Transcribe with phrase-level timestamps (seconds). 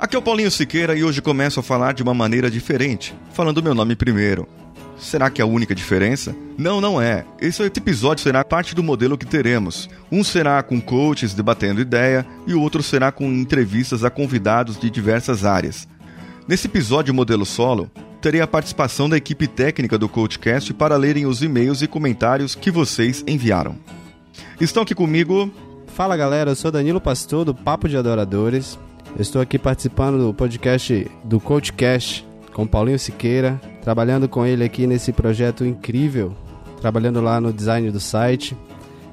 [0.00, 3.62] Aqui é o Paulinho Siqueira e hoje começo a falar de uma maneira diferente, falando
[3.62, 4.48] meu nome primeiro.
[4.96, 6.34] Será que é a única diferença?
[6.56, 7.26] Não, não é.
[7.38, 9.90] Esse episódio será parte do modelo que teremos.
[10.10, 14.88] Um será com coaches debatendo ideia e o outro será com entrevistas a convidados de
[14.88, 15.86] diversas áreas.
[16.48, 17.90] Nesse episódio modelo solo,
[18.22, 22.70] terei a participação da equipe técnica do CoachCast para lerem os e-mails e comentários que
[22.70, 23.76] vocês enviaram.
[24.58, 25.52] Estão aqui comigo.
[25.88, 28.78] Fala galera, eu sou Danilo Pastor do Papo de Adoradores.
[29.16, 34.86] Eu estou aqui participando do podcast do CoachCast com Paulinho Siqueira, trabalhando com ele aqui
[34.86, 36.34] nesse projeto incrível,
[36.80, 38.56] trabalhando lá no design do site.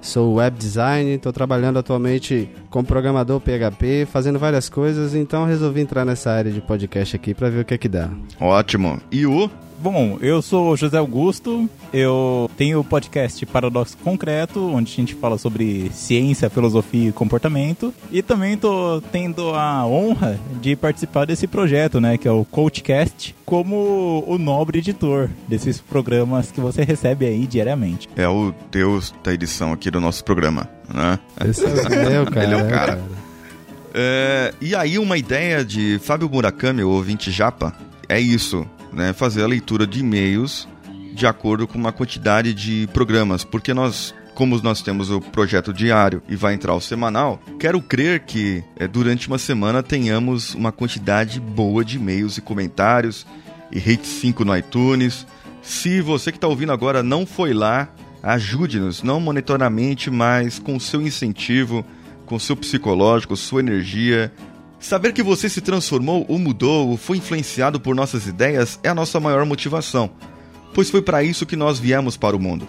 [0.01, 6.05] Sou web design, estou trabalhando atualmente como programador PHP, fazendo várias coisas, então resolvi entrar
[6.05, 8.09] nessa área de podcast aqui para ver o que é que dá.
[8.39, 8.99] Ótimo.
[9.11, 14.95] E o Bom, eu sou José Augusto, eu tenho o podcast Paradoxo Concreto, onde a
[14.95, 17.93] gente fala sobre ciência, filosofia e comportamento.
[18.11, 23.35] E também estou tendo a honra de participar desse projeto, né, que é o Coachcast,
[23.45, 28.09] como o nobre editor desses programas que você recebe aí diariamente.
[28.15, 31.19] É o deus da edição aqui do nosso programa, né?
[31.47, 32.43] Esse é o cara.
[32.43, 33.03] Ele é o cara.
[33.93, 37.75] É, e aí uma ideia de Fábio Murakami, o ouvinte japa,
[38.09, 38.65] é isso
[38.97, 40.67] né, fazer a leitura de e-mails
[41.13, 46.21] de acordo com uma quantidade de programas, porque nós como nós temos o projeto diário
[46.29, 51.39] e vai entrar o semanal, quero crer que é, durante uma semana tenhamos uma quantidade
[51.39, 53.25] boa de e-mails e comentários
[53.71, 55.25] e rate 5 no iTunes.
[55.63, 57.89] Se você que está ouvindo agora não foi lá,
[58.21, 61.83] ajude-nos, não monetariamente, mas com seu incentivo,
[62.27, 64.31] com seu psicológico, sua energia,
[64.79, 68.95] Saber que você se transformou ou mudou ou foi influenciado por nossas ideias é a
[68.95, 70.09] nossa maior motivação,
[70.73, 72.67] pois foi para isso que nós viemos para o mundo.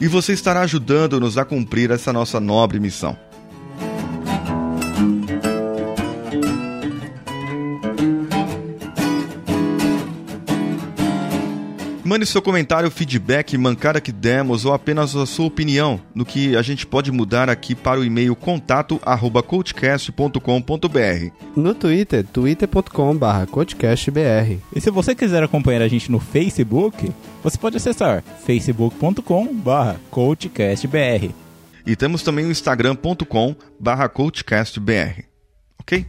[0.00, 3.18] E você estará ajudando-nos a cumprir essa nossa nobre missão.
[12.08, 16.62] Mande seu comentário, feedback, mancada que demos ou apenas a sua opinião no que a
[16.62, 21.32] gente pode mudar aqui para o e-mail contato@coachcast.com.br.
[21.54, 24.56] No Twitter, twitter.com/coachcastbr.
[24.74, 27.12] E se você quiser acompanhar a gente no Facebook,
[27.44, 31.30] você pode acessar facebook.com/coachcastbr.
[31.86, 35.24] E temos também o instagram.com/coachcastbr.
[35.78, 36.06] OK?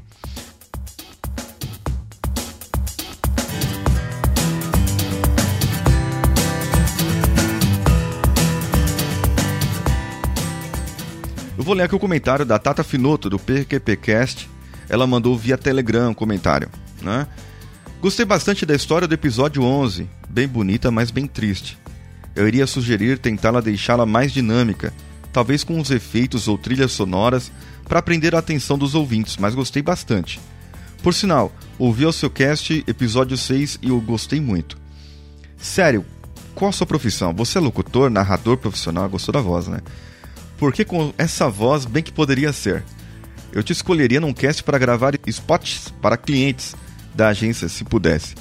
[11.69, 14.49] Vou ler aqui o comentário da Tata Finoto, do PQPcast.
[14.89, 16.67] Ela mandou via Telegram um comentário,
[16.99, 17.27] né?
[18.01, 21.77] Gostei bastante da história do episódio 11, bem bonita, mas bem triste.
[22.35, 24.91] Eu iria sugerir tentá-la deixá-la mais dinâmica,
[25.31, 27.51] talvez com uns efeitos ou trilhas sonoras
[27.87, 30.39] para prender a atenção dos ouvintes, mas gostei bastante.
[31.03, 34.75] Por sinal, ouvi o seu cast episódio 6 e eu gostei muito.
[35.55, 36.03] Sério,
[36.55, 37.31] qual a sua profissão?
[37.35, 39.07] Você é locutor, narrador profissional?
[39.07, 39.81] Gostou da voz, né?
[40.59, 42.83] Porque com essa voz bem que poderia ser.
[43.51, 46.75] Eu te escolheria num cast para gravar spots para clientes
[47.15, 48.35] da agência, se pudesse.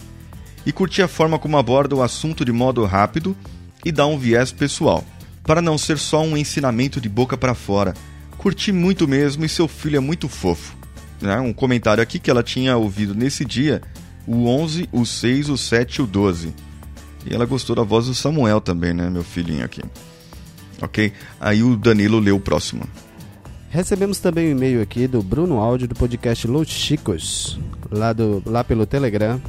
[0.67, 3.37] E curti a forma como aborda o assunto de modo rápido
[3.85, 5.05] e dá um viés pessoal,
[5.45, 7.95] para não ser só um ensinamento de boca para fora.
[8.37, 10.77] Curti muito mesmo e seu filho é muito fofo.
[11.21, 11.39] Né?
[11.39, 13.81] Um comentário aqui que ela tinha ouvido nesse dia,
[14.27, 16.53] o 11, o 6, o 7 e o 12.
[17.25, 19.83] E ela gostou da voz do Samuel também, né, meu filhinho aqui
[20.81, 21.13] ok?
[21.41, 22.85] Aí o Danilo lê o próximo.
[23.71, 27.59] Recebemos também um e-mail aqui do Bruno Áudio do podcast Los Chicos,
[27.91, 29.41] lá, do, lá pelo Telegram.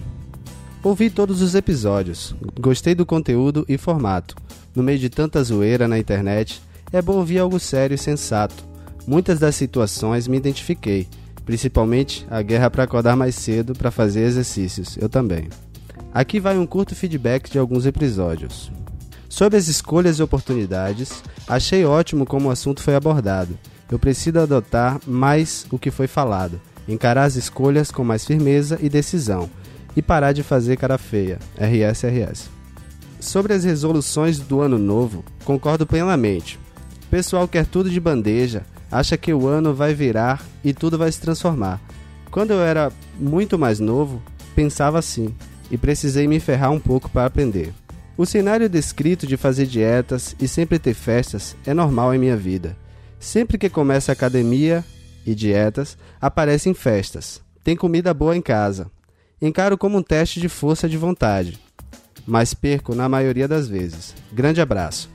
[0.84, 4.35] Ouvi todos os episódios, gostei do conteúdo e formato.
[4.75, 8.63] No meio de tanta zoeira na internet, é bom ouvir algo sério e sensato.
[9.07, 11.07] Muitas das situações me identifiquei,
[11.45, 15.50] principalmente a guerra para acordar mais cedo para fazer exercícios, eu também.
[16.13, 18.72] Aqui vai um curto feedback de alguns episódios.
[19.29, 23.57] Sobre as escolhas e oportunidades, achei ótimo como o assunto foi abordado.
[23.90, 28.89] Eu preciso adotar mais o que foi falado, encarar as escolhas com mais firmeza e
[28.89, 29.48] decisão,
[29.95, 31.38] e parar de fazer cara feia.
[31.57, 32.50] RSRS.
[33.19, 36.59] Sobre as resoluções do ano novo, concordo plenamente.
[37.06, 41.12] O pessoal quer tudo de bandeja, acha que o ano vai virar e tudo vai
[41.12, 41.80] se transformar.
[42.31, 44.21] Quando eu era muito mais novo,
[44.56, 45.36] pensava assim,
[45.69, 47.74] e precisei me ferrar um pouco para aprender.
[48.19, 52.75] O cenário descrito de fazer dietas e sempre ter festas é normal em minha vida.
[53.18, 54.83] Sempre que começa academia
[55.25, 57.42] e dietas, aparecem festas.
[57.63, 58.92] Tem comida boa em casa.
[59.42, 61.57] Encaro como um teste de força de vontade,
[62.27, 64.13] mas perco na maioria das vezes.
[64.33, 65.10] Grande abraço.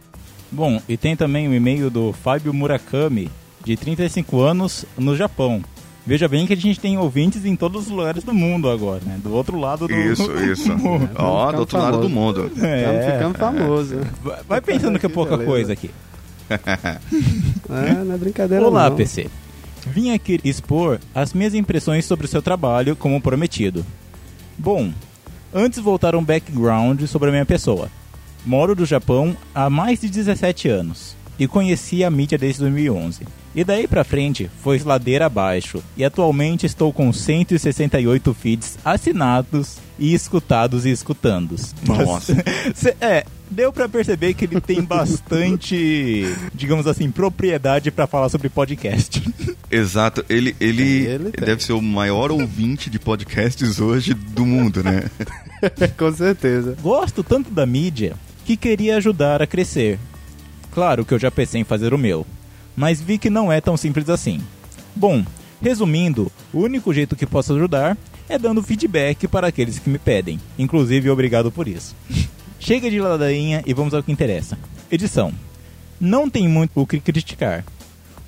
[0.51, 3.31] Bom, e tem também o um e-mail do Fábio Murakami,
[3.63, 5.63] de 35 anos, no Japão.
[6.07, 9.19] Veja bem que a gente tem ouvintes em todos os lugares do mundo agora, né?
[9.23, 10.71] Do outro lado do Isso, isso.
[11.17, 12.47] Ó, do outro lado do mundo.
[12.55, 13.13] Estamos É.
[13.13, 14.05] ficando famosos.
[14.23, 15.51] Vai- Vai pensando que é pouca beleza.
[15.51, 15.91] coisa aqui.
[17.71, 18.97] É, não é brincadeira Olá, não.
[18.97, 19.29] PC.
[19.87, 23.85] Vim aqui expor as minhas impressões sobre o seu trabalho, como prometido.
[24.59, 24.93] Bom,
[25.55, 27.89] antes voltar um background sobre a minha pessoa.
[28.45, 33.27] Moro no Japão há mais de 17 anos e conheci a mídia desde 2011.
[33.55, 40.13] E daí pra frente foi ladeira abaixo e atualmente estou com 168 feeds assinados e
[40.13, 41.73] escutados e escutandos.
[41.87, 42.35] Nossa.
[42.75, 48.49] Cê- é, deu pra perceber que ele tem bastante, digamos assim, propriedade pra falar sobre
[48.49, 49.23] podcast.
[49.71, 50.25] Exato.
[50.29, 55.05] Ele, ele, Ele deve ser o maior ouvinte de podcasts hoje do mundo, né?
[55.97, 56.77] Com certeza.
[56.83, 58.15] Gosto tanto da mídia
[58.45, 59.99] que queria ajudar a crescer.
[60.73, 62.27] Claro que eu já pensei em fazer o meu,
[62.77, 64.41] mas vi que não é tão simples assim.
[64.95, 65.25] Bom,
[65.61, 67.97] resumindo, o único jeito que posso ajudar
[68.29, 70.41] é dando feedback para aqueles que me pedem.
[70.59, 71.95] Inclusive, obrigado por isso.
[72.59, 74.59] Chega de ladainha e vamos ao que interessa.
[74.91, 75.33] Edição.
[76.01, 77.65] Não tem muito o que criticar.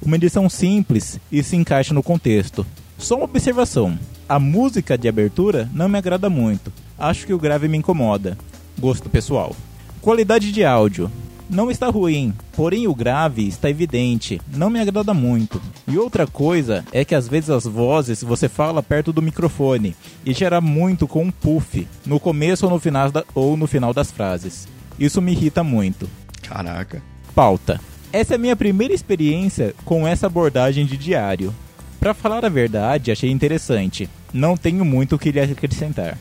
[0.02, 2.66] Uma edição simples e se encaixa no contexto.
[2.98, 3.98] Só uma observação.
[4.28, 6.72] A música de abertura não me agrada muito.
[6.98, 8.36] Acho que o grave me incomoda.
[8.78, 9.54] Gosto pessoal.
[10.00, 11.10] Qualidade de áudio.
[11.48, 15.62] Não está ruim, porém o grave está evidente, não me agrada muito.
[15.86, 19.94] E outra coisa é que às vezes as vozes você fala perto do microfone
[20.24, 23.94] e gera muito com um puff no começo ou no final, da- ou no final
[23.94, 24.66] das frases.
[24.98, 26.08] Isso me irrita muito.
[26.42, 27.00] Caraca.
[27.34, 27.80] Pauta.
[28.12, 31.54] Essa é a minha primeira experiência com essa abordagem de diário.
[32.00, 34.08] Pra falar a verdade, achei interessante.
[34.32, 36.18] Não tenho muito o que lhe acrescentar.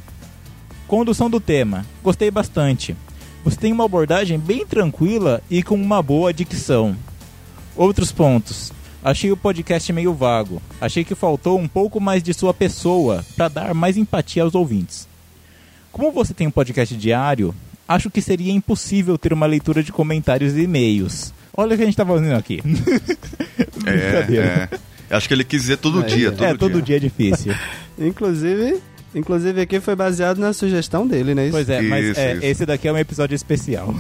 [0.88, 1.86] Condução do tema.
[2.04, 2.96] Gostei bastante.
[3.46, 6.98] Você tem uma abordagem bem tranquila e com uma boa dicção.
[7.76, 8.74] Outros pontos.
[9.04, 10.60] Achei o podcast meio vago.
[10.82, 15.08] Achei que faltou um pouco mais de sua pessoa para dar mais empatia aos ouvintes.
[15.92, 17.54] Como você tem um podcast diário,
[17.88, 21.32] acho que seria impossível ter uma leitura de comentários e e-mails.
[21.56, 22.64] Olha o que a gente tá fazendo aqui.
[23.78, 24.70] Brincadeira.
[24.72, 24.76] É,
[25.12, 25.16] é.
[25.16, 26.30] Acho que ele quis dizer todo dia.
[26.30, 26.32] é.
[26.32, 27.54] Todo é, todo dia é difícil.
[27.96, 28.82] Inclusive,
[29.16, 31.50] inclusive aqui foi baseado na sugestão dele, né?
[31.50, 32.46] Pois é, mas Isso, é, isso.
[32.46, 33.94] esse daqui é um episódio especial.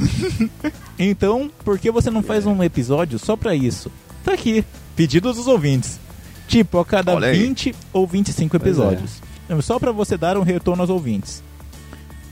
[0.99, 3.91] então, por que você não faz um episódio só pra isso?
[4.23, 4.63] Tá aqui,
[4.95, 5.99] pedidos dos ouvintes.
[6.47, 7.39] Tipo, a cada Olha aí.
[7.39, 8.67] 20 ou 25 Pois é.
[8.69, 9.21] episódios.
[9.63, 11.43] Só pra você dar um retorno aos ouvintes.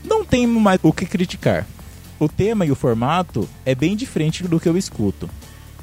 [0.04, 1.66] Não tem mais o que criticar.
[2.18, 5.28] O tema e o formato é bem diferente do que eu escuto.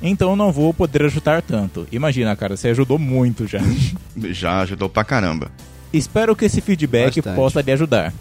[0.01, 1.87] Então não vou poder ajudar tanto.
[1.91, 3.59] Imagina, cara, você ajudou muito já.
[4.31, 5.51] Já ajudou pra caramba.
[5.93, 7.35] Espero que esse feedback Bastante.
[7.35, 8.13] possa lhe ajudar.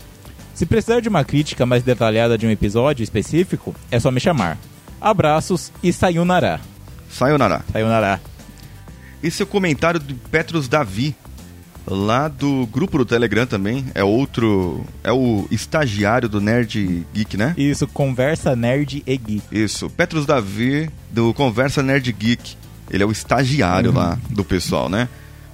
[0.55, 4.59] Se precisar de uma crítica mais detalhada de um episódio específico, é só me chamar.
[5.01, 6.61] Abraços e sayonara.
[7.11, 7.65] Sayonara.
[7.73, 8.21] Sayonara.
[9.23, 11.15] Esse é o comentário de Petros Davi,
[11.87, 13.87] lá do grupo do Telegram também.
[13.95, 14.85] É outro.
[15.03, 17.55] É o estagiário do Nerd Geek, né?
[17.57, 19.43] Isso, conversa nerd e geek.
[19.51, 19.89] Isso.
[19.91, 22.57] Petros Davi, do Conversa Nerd Geek.
[22.91, 25.09] Ele é o estagiário lá do pessoal, né?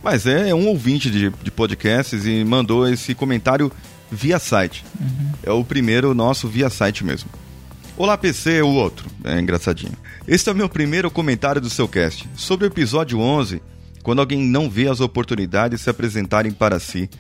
[0.09, 3.73] Mas é um ouvinte de, de podcasts e mandou esse comentário
[4.09, 4.85] via site.
[5.43, 7.29] É o primeiro nosso via site mesmo.
[7.97, 9.11] Olá, PC, o outro.
[9.25, 9.95] É engraçadinho.
[10.29, 12.29] Este é o meu primeiro comentário do seu cast.
[12.37, 13.61] Sobre o episódio 11,
[14.05, 17.11] quando alguém não vê as oportunidades se apresentarem para si,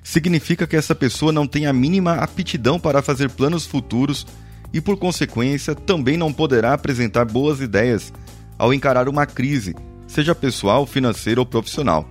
[0.00, 4.24] significa que essa pessoa não tem a mínima aptidão para fazer planos futuros
[4.72, 8.12] e, por consequência, também não poderá apresentar boas ideias
[8.56, 9.74] ao encarar uma crise,
[10.06, 12.08] seja pessoal, financeira ou profissional.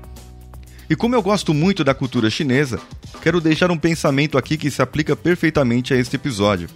[0.89, 2.79] E como eu gosto muito da cultura chinesa,
[3.21, 6.69] quero deixar um pensamento aqui que se aplica perfeitamente a este episódio.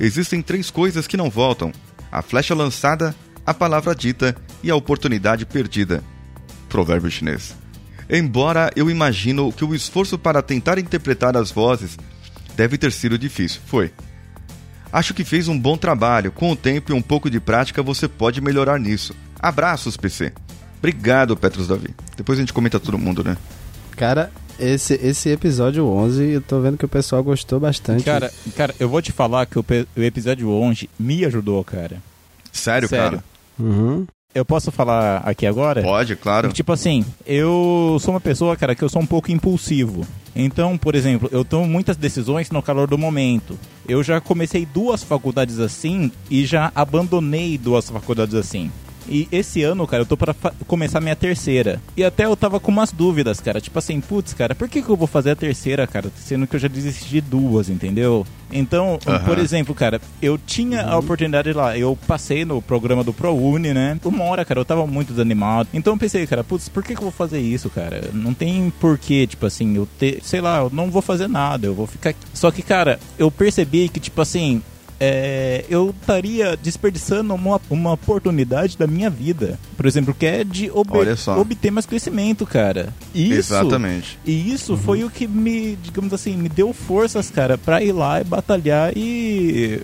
[0.00, 1.72] Existem três coisas que não voltam:
[2.10, 6.02] a flecha lançada, a palavra dita e a oportunidade perdida.
[6.68, 7.54] Provérbio chinês.
[8.08, 11.98] Embora eu imagino que o esforço para tentar interpretar as vozes
[12.56, 13.92] deve ter sido difícil, foi.
[14.90, 16.32] Acho que fez um bom trabalho.
[16.32, 19.14] Com o tempo e um pouco de prática, você pode melhorar nisso.
[19.38, 20.32] Abraços, PC.
[20.78, 21.94] Obrigado, Petros Davi.
[22.16, 23.36] Depois a gente comenta todo mundo, né?
[23.96, 28.04] Cara, esse, esse episódio 11, eu tô vendo que o pessoal gostou bastante.
[28.04, 29.64] Cara, cara, eu vou te falar que o,
[29.96, 32.02] o episódio 11 me ajudou, cara.
[32.52, 33.18] Sério, Sério.
[33.18, 33.24] cara?
[33.58, 34.06] Uhum.
[34.34, 35.82] Eu posso falar aqui agora?
[35.82, 36.52] Pode, claro.
[36.52, 40.06] Tipo assim, eu sou uma pessoa, cara, que eu sou um pouco impulsivo.
[40.36, 43.58] Então, por exemplo, eu tomo muitas decisões no calor do momento.
[43.88, 48.70] Eu já comecei duas faculdades assim e já abandonei duas faculdades assim.
[49.08, 50.34] E esse ano, cara, eu tô pra
[50.66, 51.80] começar minha terceira.
[51.96, 53.60] E até eu tava com umas dúvidas, cara.
[53.60, 56.10] Tipo assim, putz, cara, por que, que eu vou fazer a terceira, cara?
[56.16, 58.26] Sendo que eu já desisti de duas, entendeu?
[58.50, 61.76] Então, por exemplo, cara, eu tinha a oportunidade lá.
[61.76, 63.98] Eu passei no programa do ProUni, né?
[64.04, 65.68] Uma hora, cara, eu tava muito desanimado.
[65.72, 68.10] Então eu pensei, cara, putz, por que, que eu vou fazer isso, cara?
[68.12, 70.20] Não tem porquê, tipo assim, eu ter.
[70.22, 72.14] Sei lá, eu não vou fazer nada, eu vou ficar.
[72.32, 74.62] Só que, cara, eu percebi que, tipo assim,
[75.00, 79.58] é, eu estaria desperdiçando uma, uma oportunidade da minha vida.
[79.76, 81.38] Por exemplo, que é de ob- Olha só.
[81.40, 82.92] obter mais conhecimento, cara.
[83.14, 84.18] Isso, Exatamente.
[84.26, 88.20] E isso foi o que me, digamos assim, me deu forças, cara, pra ir lá
[88.20, 89.80] e batalhar e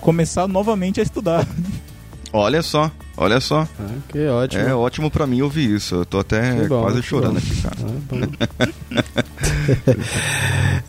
[0.00, 1.46] começar novamente a estudar.
[2.32, 2.90] Olha só,
[3.20, 3.68] olha só.
[3.78, 4.62] Ah, que ótimo.
[4.64, 5.94] É ótimo pra mim ouvir isso.
[5.96, 7.38] Eu tô até bom, quase chorando bom.
[7.38, 7.76] aqui, cara.
[8.10, 9.94] Ah,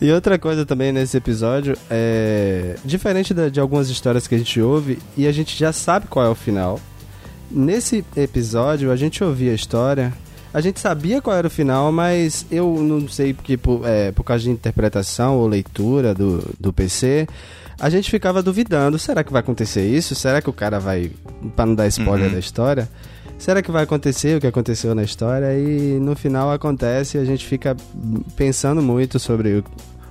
[0.00, 4.98] e outra coisa também nesse episódio é diferente de algumas histórias que a gente ouve
[5.16, 6.80] e a gente já sabe qual é o final.
[7.50, 10.12] Nesse episódio a gente ouvia a história,
[10.52, 14.22] a gente sabia qual era o final, mas eu não sei porque por, é, por
[14.24, 17.26] causa de interpretação ou leitura do, do PC,
[17.80, 20.14] a gente ficava duvidando, será que vai acontecer isso?
[20.14, 21.10] Será que o cara vai,
[21.56, 22.34] para não dar spoiler Uhum.
[22.34, 22.88] da história,
[23.38, 25.52] será que vai acontecer o que aconteceu na história?
[25.58, 27.76] E no final acontece e a gente fica
[28.36, 29.64] pensando muito sobre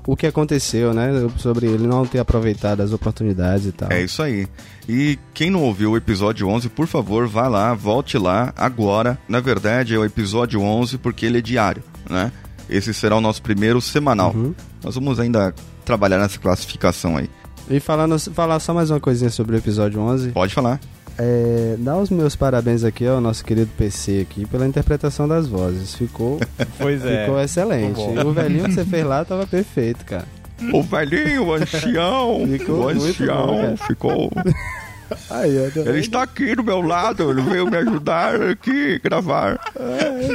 [0.05, 1.09] o, que aconteceu, né?
[1.37, 3.91] Sobre ele não ter aproveitado as oportunidades e tal.
[3.91, 4.47] É isso aí.
[4.87, 9.17] E quem não ouviu o episódio 11, por favor, vá lá, volte lá agora.
[9.27, 12.31] Na verdade, é o episódio 11 porque ele é diário, né?
[12.69, 14.31] Esse será o nosso primeiro semanal.
[14.33, 14.55] Uhum.
[14.83, 15.53] Nós vamos ainda
[15.83, 17.29] trabalhar nessa classificação aí.
[17.69, 20.31] E falando, falar só mais uma coisinha sobre o episódio 11.
[20.31, 20.79] Pode falar.
[21.17, 25.93] É, dar os meus parabéns aqui ao nosso querido PC aqui pela interpretação das vozes.
[25.95, 26.39] Ficou,
[26.79, 27.99] Pois ficou excelente.
[27.99, 28.29] Ficou bom.
[28.29, 30.25] o velhinho que você fez lá tava perfeito, cara.
[30.73, 34.31] O velhinho, o ancião, Ficou o muito ancião bom, ficou.
[35.29, 39.57] Aí, eu Ele está aqui do meu lado, ele veio me ajudar aqui gravar.
[39.57, 39.73] tá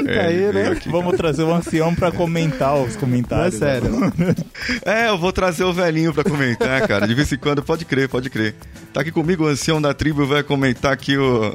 [0.08, 0.68] É, aí, ele né?
[0.70, 0.88] aqui.
[0.88, 3.54] Vamos trazer o ancião pra comentar os Não é comentários.
[3.58, 3.90] sério.
[4.84, 7.06] É, eu vou trazer o velhinho pra comentar, cara.
[7.06, 8.54] De vez em quando, pode crer, pode crer.
[8.92, 11.52] Tá aqui comigo o ancião da tribo, vai comentar aqui o,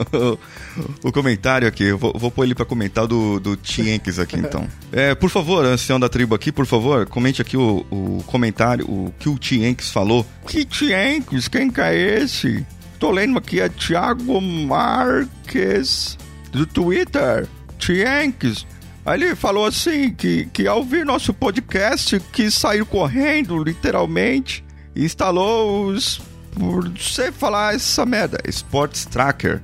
[1.03, 1.85] o, o comentário aqui.
[1.85, 4.67] Eu vou, vou pôr ele pra comentar do, do Tienks aqui, então.
[4.91, 9.13] É, por favor, ancião da tribo aqui, por favor, comente aqui o, o comentário, o
[9.19, 10.25] que o Tienks falou.
[10.47, 11.47] Que Tienks?
[11.47, 12.65] Quem que é esse?
[13.01, 16.15] Tô lendo aqui, é Thiago Marques,
[16.51, 17.47] do Twitter.
[17.79, 18.67] Tienks.
[19.03, 24.63] Aí ele falou assim, que, que ao ouvir nosso podcast, quis sair correndo, literalmente,
[24.95, 26.21] instalou os...
[26.51, 29.63] Por sei falar essa merda, Sports Tracker.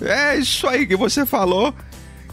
[0.00, 1.72] É isso aí que você falou.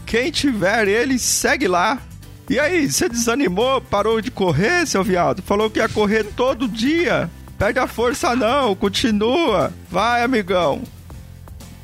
[0.04, 2.02] Quem tiver ele, segue lá.
[2.50, 5.40] E aí, você desanimou, parou de correr, seu viado?
[5.40, 7.30] Falou que ia correr todo dia.
[7.62, 9.72] Perde a força não, continua.
[9.88, 10.82] Vai, amigão.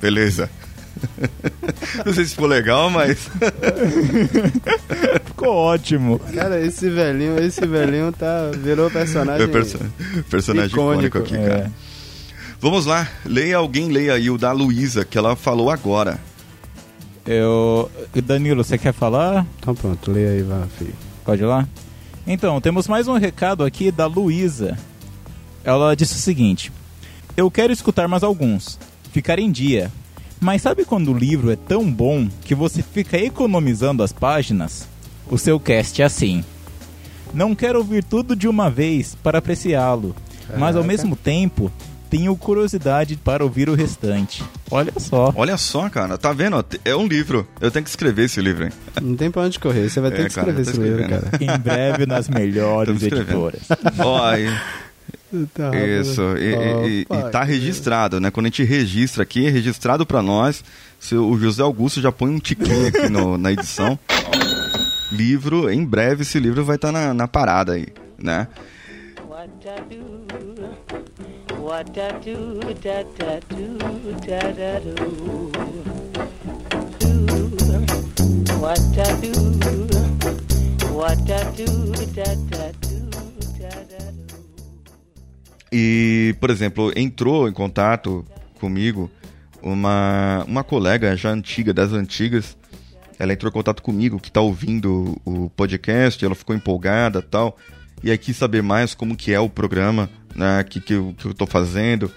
[0.01, 0.51] Beleza.
[2.05, 3.31] Não sei se ficou legal, mas
[5.25, 6.19] Ficou ótimo.
[6.35, 9.45] Cara, esse velhinho, esse velhinho tá, virou personagem.
[9.45, 9.79] é perso-
[10.29, 11.49] personagem icônico, Icônico, aqui, é.
[11.49, 11.73] cara.
[12.61, 16.19] Vamos lá, leia alguém, leia aí o da Luísa, que ela falou agora.
[17.25, 17.89] Eu...
[18.25, 19.47] Danilo, você quer falar?
[19.61, 20.95] Então pronto, leia aí, vai, filho.
[21.25, 21.69] Pode ir lá?
[22.27, 24.77] Então, temos mais um recado aqui da Luísa.
[25.69, 26.73] Ela disse o seguinte:
[27.37, 28.79] Eu quero escutar mais alguns,
[29.13, 29.93] ficar em dia.
[30.41, 34.89] Mas sabe quando o livro é tão bom que você fica economizando as páginas?
[35.29, 36.43] O seu cast é assim.
[37.35, 40.17] Não quero ouvir tudo de uma vez para apreciá-lo,
[40.57, 41.71] mas ao mesmo tempo
[42.09, 44.43] tenho curiosidade para ouvir o restante.
[44.71, 45.35] Olha só.
[45.37, 46.65] Olha só, cara, tá vendo?
[46.83, 47.47] É um livro.
[47.61, 48.73] Eu tenho que escrever esse livro, hein?
[49.03, 51.09] Não tem pra onde correr, você vai ter É, que cara, escrever tô esse livro,
[51.11, 51.31] cara.
[51.39, 53.61] Em breve nas melhores editoras.
[53.99, 54.49] Ó, aí,
[55.53, 55.71] Tá,
[56.01, 56.23] isso.
[56.39, 58.31] E, e- e- Opa, e tá registrado, né?
[58.31, 60.65] Quando a gente registra aqui, é registrado pra nós.
[60.99, 63.99] Se o José Augusto já põe um tiquinho aqui no- na edição.
[65.13, 67.87] Livro, em breve esse livro vai estar na, na parada aí,
[68.19, 68.49] né?
[69.27, 69.51] What
[85.71, 88.25] E, por exemplo, entrou em contato
[88.59, 89.11] comigo
[89.63, 92.57] uma, uma colega já antiga, das antigas.
[93.19, 97.57] Ela entrou em contato comigo, que tá ouvindo o podcast, ela ficou empolgada tal.
[98.03, 101.27] E aí quis saber mais como que é o programa, né, que, que, eu, que
[101.27, 102.11] eu tô fazendo.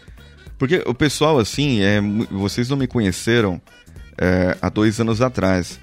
[0.59, 3.59] Porque o pessoal, assim, é, vocês não me conheceram
[4.15, 5.79] é, há dois anos atrás,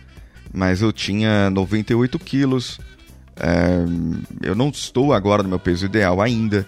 [0.52, 2.78] mas eu tinha 98 quilos.
[3.36, 3.84] é,
[4.40, 6.64] eu não estou agora no meu peso ideal ainda,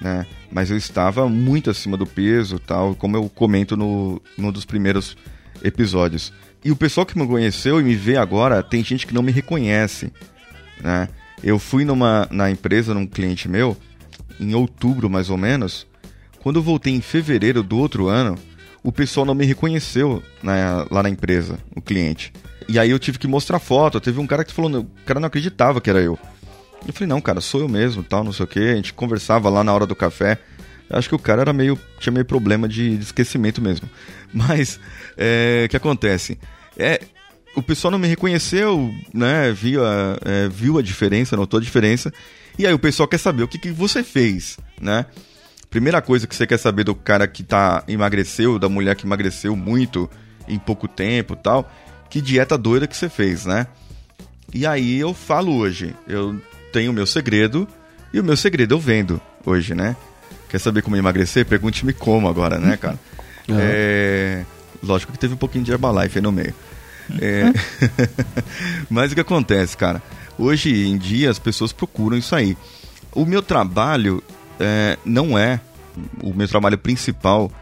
[0.00, 0.26] né?
[0.50, 5.16] Mas eu estava muito acima do peso, tal, como eu comento no num dos primeiros
[5.62, 6.32] episódios.
[6.64, 9.32] E o pessoal que me conheceu e me vê agora, tem gente que não me
[9.32, 10.12] reconhece,
[10.80, 11.08] né?
[11.42, 13.76] Eu fui numa na empresa, num cliente meu,
[14.40, 15.86] em outubro mais ou menos.
[16.40, 18.38] Quando eu voltei em fevereiro do outro ano,
[18.82, 22.32] o pessoal não me reconheceu né, lá na empresa, o cliente.
[22.68, 24.00] E aí eu tive que mostrar foto.
[24.00, 26.18] Teve um cara que falou, o cara não acreditava que era eu.
[26.86, 28.58] Eu falei, não, cara, sou eu mesmo, tal, não sei o que.
[28.58, 30.38] A gente conversava lá na hora do café.
[30.88, 31.78] Eu acho que o cara era meio.
[31.98, 33.88] tinha meio problema de, de esquecimento mesmo.
[34.32, 34.78] Mas,
[35.16, 36.38] é, o que acontece?
[36.76, 37.00] É,
[37.54, 39.52] o pessoal não me reconheceu, né?
[39.52, 42.12] Viu a, é, viu a diferença, notou a diferença.
[42.58, 45.06] E aí o pessoal quer saber o que, que você fez, né?
[45.70, 49.56] Primeira coisa que você quer saber do cara que tá emagreceu, da mulher que emagreceu
[49.56, 50.08] muito
[50.46, 51.68] em pouco tempo tal,
[52.08, 53.66] que dieta doida que você fez, né?
[54.52, 56.40] E aí eu falo hoje, eu
[56.74, 57.68] tenho o meu segredo,
[58.12, 59.94] e o meu segredo eu vendo hoje, né?
[60.48, 61.46] Quer saber como emagrecer?
[61.46, 62.98] Pergunte-me como agora, né, cara?
[63.46, 63.58] Uhum.
[63.60, 64.42] É...
[64.82, 66.54] Lógico que teve um pouquinho de Herbalife aí no meio.
[67.20, 67.52] É...
[68.88, 70.02] Mas o que acontece, cara?
[70.38, 72.56] Hoje em dia as pessoas procuram isso aí.
[73.12, 74.24] O meu trabalho
[74.58, 75.60] é, não é
[76.22, 77.52] o meu trabalho principal.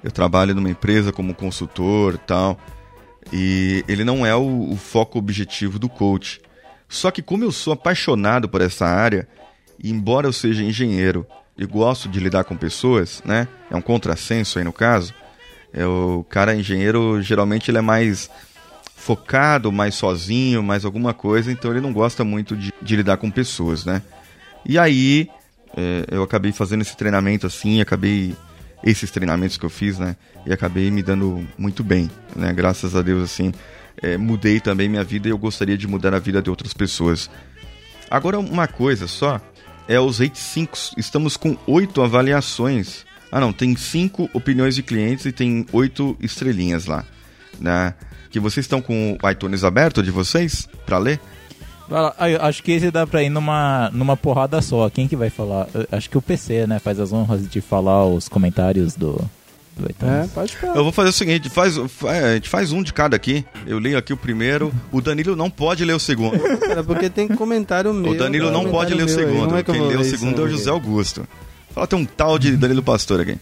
[0.00, 2.56] Eu trabalho numa empresa como consultor e tal.
[3.32, 6.40] E ele não é o, o foco objetivo do coach.
[6.92, 9.26] Só que como eu sou apaixonado por essa área,
[9.82, 13.48] e embora eu seja engenheiro e gosto de lidar com pessoas, né?
[13.70, 15.14] É um contrassenso aí no caso.
[15.72, 18.28] É, o cara engenheiro geralmente ele é mais
[18.94, 23.30] focado, mais sozinho, mais alguma coisa, então ele não gosta muito de, de lidar com
[23.30, 24.02] pessoas, né?
[24.62, 25.30] E aí
[25.74, 28.36] é, eu acabei fazendo esse treinamento assim, acabei
[28.84, 30.14] esses treinamentos que eu fiz, né?
[30.44, 32.52] E acabei me dando muito bem, né?
[32.52, 33.50] Graças a Deus, assim,
[34.00, 37.30] é, mudei também minha vida e eu gostaria de mudar a vida de outras pessoas.
[38.10, 39.40] Agora, uma coisa só,
[39.88, 40.78] é os Rate 5.
[40.96, 43.04] Estamos com oito avaliações.
[43.30, 47.04] Ah, não, tem cinco opiniões de clientes e tem oito estrelinhas lá,
[47.58, 47.94] né?
[48.30, 51.20] Que vocês estão com o iTunes aberto de vocês para ler?
[52.40, 54.88] Acho que esse dá pra ir numa, numa porrada só.
[54.88, 55.66] Quem que vai falar?
[55.90, 56.78] Acho que o PC, né?
[56.78, 59.18] Faz as honras de falar os comentários do,
[59.76, 60.56] do É, pode.
[60.62, 63.44] Eu vou fazer o seguinte, faz, fa- é, a gente faz um de cada aqui.
[63.66, 64.72] Eu leio aqui o primeiro.
[64.90, 66.38] O Danilo não pode ler o segundo.
[66.60, 68.12] Cara, porque tem comentário meu.
[68.12, 69.56] O Danilo cara, não pode ler o segundo.
[69.56, 70.70] É que eu Quem lê o segundo é o José?
[70.70, 71.26] Augusto.
[71.74, 73.36] Fala, tem um tal de Danilo Pastor aqui.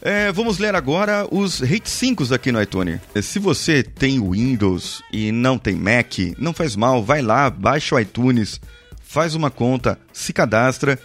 [0.00, 3.00] É, vamos ler agora os Rate 5 aqui no iTunes.
[3.22, 8.00] Se você tem Windows e não tem Mac, não faz mal, vai lá, baixa o
[8.00, 8.60] iTunes,
[9.02, 10.98] faz uma conta, se cadastra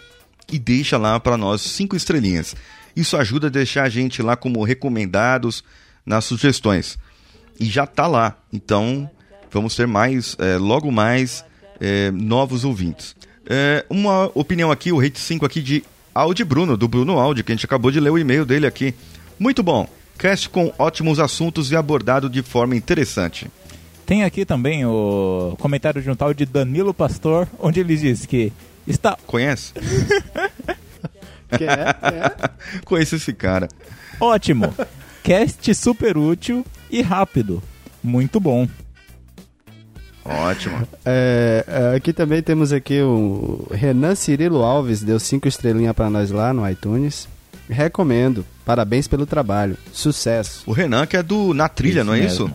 [0.51, 2.55] e deixa lá para nós cinco estrelinhas.
[2.95, 5.63] Isso ajuda a deixar a gente lá como recomendados
[6.05, 6.97] nas sugestões.
[7.59, 8.37] E já tá lá.
[8.51, 9.09] Então,
[9.51, 11.43] vamos ter mais, é, logo mais,
[11.79, 13.15] é, novos ouvintes.
[13.45, 17.51] É, uma opinião aqui, o Rate 5 aqui de Audi Bruno, do Bruno Audi, que
[17.51, 18.93] a gente acabou de ler o e-mail dele aqui.
[19.39, 19.87] Muito bom.
[20.17, 23.47] Cast com ótimos assuntos e abordado de forma interessante.
[24.05, 28.51] Tem aqui também o comentário de um tal de Danilo Pastor, onde ele diz que
[28.85, 29.73] está Conhece?
[31.57, 32.33] Que é.
[32.85, 33.67] Conheço esse cara.
[34.19, 34.73] ótimo.
[35.23, 37.61] Cast super útil e rápido.
[38.03, 38.67] Muito bom.
[40.25, 40.87] Ótimo.
[41.05, 46.31] É, é, aqui também temos aqui o Renan Cirilo Alves, deu cinco estrelinhas pra nós
[46.31, 47.27] lá no iTunes.
[47.69, 48.45] Recomendo.
[48.65, 49.77] Parabéns pelo trabalho.
[49.91, 50.63] Sucesso.
[50.65, 52.45] O Renan, que é do Na Trilha, Isso não é mesmo.
[52.47, 52.53] isso?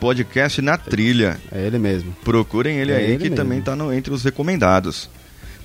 [0.00, 1.38] Podcast Na Trilha.
[1.52, 2.12] É ele mesmo.
[2.24, 3.36] Procurem ele É aí, ele que mesmo.
[3.36, 5.08] também tá no- entre os recomendados.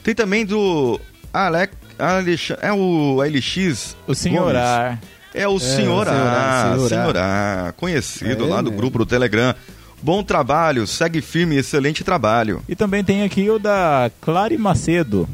[0.03, 0.99] Tem também do
[1.33, 3.95] Alec, Alex, é o LX.
[4.07, 4.55] O senhor.
[4.55, 4.99] Ar.
[5.33, 7.69] É o É, Senhor A, Senhor A, A.
[7.69, 8.77] A, conhecido É lá do mesmo.
[8.77, 9.55] grupo do Telegram.
[10.01, 12.61] Bom trabalho, segue firme, excelente trabalho.
[12.67, 15.29] E também tem aqui o da Clary Macedo.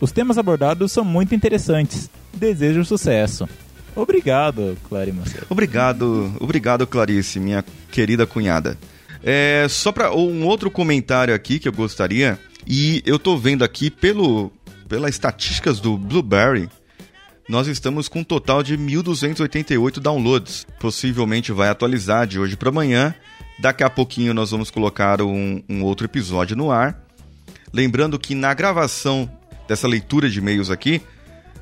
[0.00, 2.10] Os temas abordados são muito interessantes.
[2.34, 3.48] Desejo sucesso.
[3.96, 5.46] Obrigado, Clary Macedo.
[5.48, 8.76] Obrigado, obrigado Clarice, minha querida cunhada.
[9.22, 13.90] É, só para um outro comentário aqui que eu gostaria, e eu tô vendo aqui
[13.90, 14.50] pelo
[14.92, 16.68] pelas estatísticas do Blueberry,
[17.48, 20.66] nós estamos com um total de 1288 downloads.
[20.78, 23.14] Possivelmente vai atualizar de hoje para amanhã.
[23.58, 27.06] Daqui a pouquinho nós vamos colocar um, um outro episódio no ar.
[27.72, 29.30] Lembrando que na gravação
[29.66, 31.00] dessa leitura de e-mails aqui,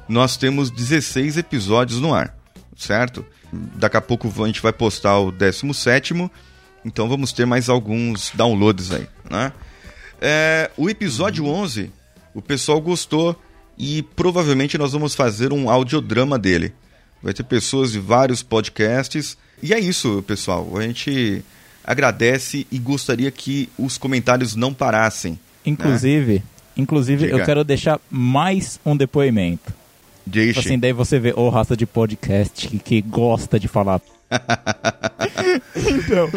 [0.09, 2.37] nós temos 16 episódios no ar,
[2.77, 3.25] certo?
[3.53, 6.14] Daqui a pouco a gente vai postar o 17,
[6.85, 9.53] então vamos ter mais alguns downloads aí, né?
[10.21, 11.93] É, o episódio 11,
[12.35, 13.37] o pessoal gostou
[13.79, 16.73] e provavelmente nós vamos fazer um audiodrama dele.
[17.23, 19.37] Vai ter pessoas de vários podcasts.
[19.62, 20.69] E é isso, pessoal.
[20.77, 21.45] A gente
[21.85, 25.38] agradece e gostaria que os comentários não parassem.
[25.64, 26.43] Inclusive,
[26.77, 27.38] inclusive Diga.
[27.38, 29.73] eu quero deixar mais um depoimento.
[30.25, 30.61] Deixe.
[30.61, 34.01] Assim, daí você vê, ô raça de podcast que, que gosta de falar
[35.75, 36.31] então,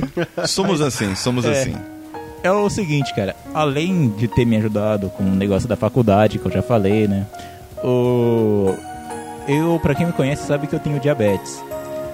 [0.47, 1.51] Somos assim, somos É.
[1.61, 1.75] assim.
[2.43, 3.35] É o seguinte, cara.
[3.53, 7.25] Além de ter me ajudado com o negócio da faculdade, que eu já falei, né?
[7.83, 8.73] O...
[9.47, 11.63] Eu, pra quem me conhece, sabe que eu tenho diabetes.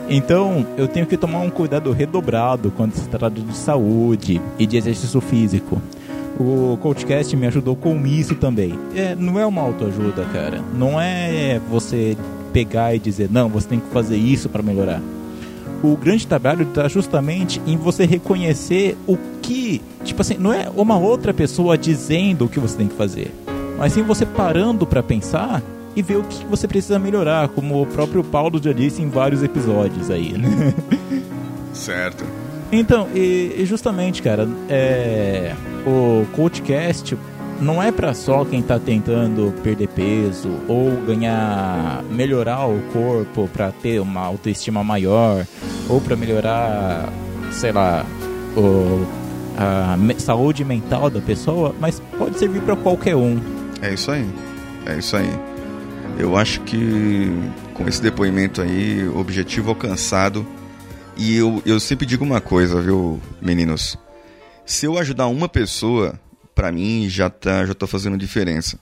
[0.09, 4.77] Então, eu tenho que tomar um cuidado redobrado quando se trata de saúde e de
[4.77, 5.79] exercício físico.
[6.39, 8.73] O Coachcast me ajudou com isso também.
[8.95, 10.61] É, não é uma autoajuda, cara.
[10.73, 12.17] Não é você
[12.53, 15.01] pegar e dizer, não, você tem que fazer isso pra melhorar.
[15.81, 20.97] O grande trabalho está justamente em você reconhecer o que, tipo assim, não é uma
[20.97, 23.33] outra pessoa dizendo o que você tem que fazer,
[23.77, 25.61] mas sim você parando pra pensar
[25.95, 29.41] e ver o que você precisa melhorar, como o próprio Paulo já disse em vários
[29.41, 30.73] episódios aí, né?
[31.73, 32.25] Certo.
[32.71, 35.55] Então, e, e justamente, cara, é,
[35.87, 37.17] o Coachcast
[37.61, 43.71] não é pra só quem tá tentando perder peso ou ganhar, melhorar o corpo pra
[43.71, 45.45] ter uma autoestima maior
[45.87, 47.11] ou pra melhorar,
[47.51, 48.05] sei lá,
[48.55, 49.05] o,
[49.57, 53.39] a saúde mental da pessoa, mas pode servir pra qualquer um.
[53.81, 54.25] É isso aí.
[54.85, 55.29] É isso aí.
[56.17, 57.31] Eu acho que
[57.73, 60.45] com esse depoimento aí, objetivo alcançado.
[61.15, 63.97] E eu, eu sempre digo uma coisa, viu, meninos?
[64.65, 66.19] Se eu ajudar uma pessoa,
[66.59, 68.77] pra mim já tá, já tá fazendo diferença.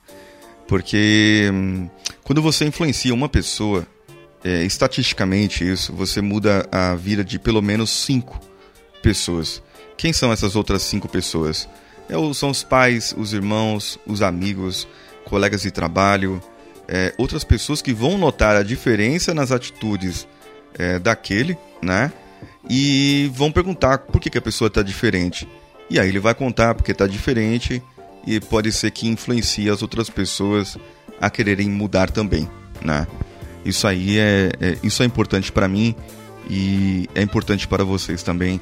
[0.68, 1.88] Porque hum,
[2.24, 3.86] quando você influencia uma pessoa,
[4.44, 8.42] é, estatisticamente isso, você muda a vida de pelo menos cinco
[9.04, 9.62] pessoas.
[9.96, 11.70] Quem são essas outras cinco pessoas?
[12.10, 14.88] É, são os pais, os irmãos, os amigos,
[15.24, 16.42] colegas de trabalho,
[16.88, 20.28] é, outras pessoas que vão notar a diferença nas atitudes
[20.74, 22.12] é, daquele, né?
[22.68, 25.48] E vão perguntar por que, que a pessoa está diferente.
[25.90, 27.82] E aí ele vai contar porque está diferente
[28.26, 30.78] e pode ser que influencie as outras pessoas
[31.20, 32.48] a quererem mudar também,
[32.84, 33.08] né?
[33.66, 35.96] Isso aí é, é- isso é importante para mim
[36.50, 38.60] e é importante para vocês também.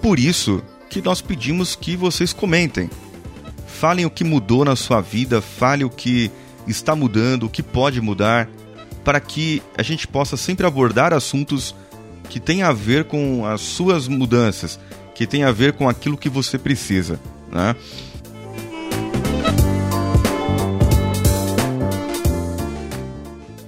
[0.00, 2.88] Por isso que nós pedimos que vocês comentem.
[3.66, 6.30] Falem o que mudou na sua vida, fale o que
[6.66, 8.48] está mudando, o que pode mudar,
[9.04, 11.74] para que a gente possa sempre abordar assuntos
[12.28, 14.78] que têm a ver com as suas mudanças,
[15.20, 17.20] que têm a ver com aquilo que você precisa,
[17.52, 17.76] né?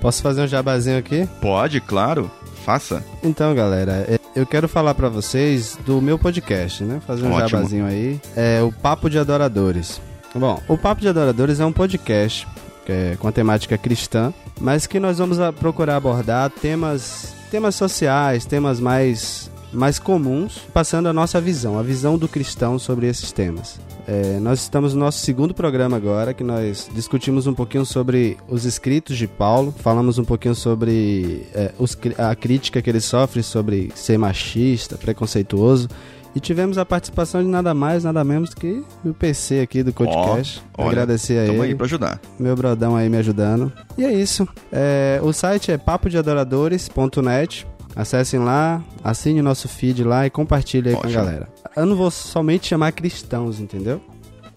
[0.01, 1.29] Posso fazer um jabazinho aqui?
[1.43, 2.31] Pode, claro,
[2.65, 3.05] faça.
[3.23, 7.03] Então, galera, é, eu quero falar pra vocês do meu podcast, né?
[7.07, 7.49] Fazer um Ótimo.
[7.51, 8.19] jabazinho aí.
[8.35, 10.01] É o Papo de Adoradores.
[10.35, 12.49] Bom, o Papo de Adoradores é um podcast
[12.89, 18.81] é, com a temática cristã, mas que nós vamos procurar abordar temas, temas sociais, temas
[18.81, 23.81] mais, mais comuns, passando a nossa visão, a visão do cristão sobre esses temas.
[24.07, 28.65] É, nós estamos no nosso segundo programa agora, que nós discutimos um pouquinho sobre os
[28.65, 33.93] escritos de Paulo, falamos um pouquinho sobre é, os a crítica que ele sofre sobre
[33.95, 35.89] ser machista, preconceituoso,
[36.35, 40.63] e tivemos a participação de nada mais, nada menos que o PC aqui do podcast.
[40.79, 42.19] olha, Agradecer a ele aí para ajudar.
[42.39, 43.71] meu brodão aí me ajudando.
[43.99, 44.49] E é isso.
[44.73, 47.67] É, o site é papodeadoradores.net.
[47.95, 51.49] Acessem lá, assine nosso feed lá e compartilhe aí com a galera.
[51.77, 54.01] Eu não vou somente chamar cristãos, entendeu?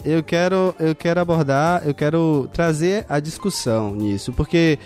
[0.04, 4.78] Eu quero, eu quero abordar, eu quero trazer a discussão nisso, porque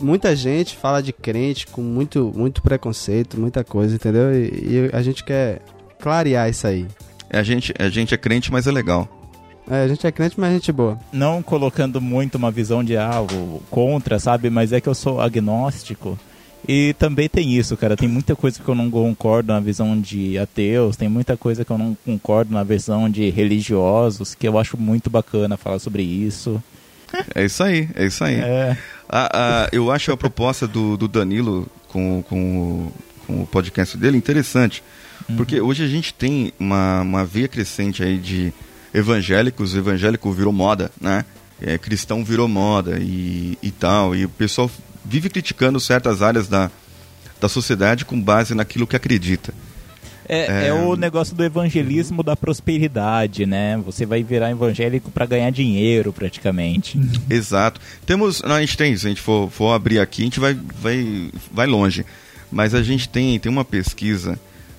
[0.00, 4.34] muita gente fala de crente com muito, muito preconceito, muita coisa, entendeu?
[4.34, 5.60] E, e a gente quer
[6.00, 6.86] clarear isso aí.
[7.30, 9.08] É, A gente, a gente é crente, mas é legal.
[9.70, 10.98] É, a gente é crente, mas a gente é boa.
[11.12, 14.50] Não colocando muito uma visão de algo contra, sabe?
[14.50, 16.18] Mas é que eu sou agnóstico.
[16.66, 17.96] E também tem isso, cara.
[17.96, 21.70] Tem muita coisa que eu não concordo na visão de ateus, tem muita coisa que
[21.70, 26.62] eu não concordo na visão de religiosos, que eu acho muito bacana falar sobre isso.
[27.34, 28.36] É isso aí, é isso aí.
[28.36, 28.76] É,
[29.08, 32.38] A- a- eu acho a proposta do, do Danilo com, com,
[32.86, 32.92] o-
[33.26, 34.82] com o podcast dele interessante.
[35.36, 38.52] Porque hoje a gente tem uma, uma veia crescente aí de
[38.94, 41.24] evangélicos, evangélico virou moda, né?
[41.60, 44.14] É, cristão virou moda e, e tal.
[44.16, 44.70] E o pessoal
[45.04, 46.70] vive criticando certas áreas da,
[47.40, 49.52] da sociedade com base naquilo que acredita.
[50.28, 53.76] é, é o negócio do evangelismo da prosperidade, né?
[53.84, 56.98] Você vai virar evangélico pra ganhar dinheiro, praticamente.
[57.28, 57.80] Exato.
[58.06, 58.40] Temos.
[58.42, 61.30] Não, a gente tem, se a gente for, for abrir aqui, a gente vai, vai,
[61.52, 62.06] vai longe.
[62.50, 64.38] Mas a gente tem, tem uma pesquisa